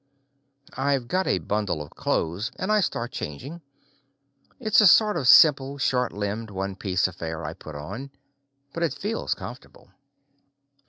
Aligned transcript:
I've 0.73 1.07
got 1.07 1.27
a 1.27 1.37
bundle 1.37 1.79
of 1.79 1.91
clothes 1.91 2.51
and 2.55 2.71
I 2.71 2.79
start 2.81 3.11
changing. 3.11 3.61
It's 4.59 4.81
a 4.81 4.87
sort 4.87 5.15
of 5.15 5.27
simple, 5.27 5.77
short 5.77 6.11
limbed, 6.11 6.49
one 6.49 6.75
piece 6.75 7.07
affair 7.07 7.45
I 7.45 7.53
put 7.53 7.75
on, 7.75 8.09
but 8.73 8.81
it 8.81 8.95
feels 8.99 9.35
comfortable. 9.35 9.91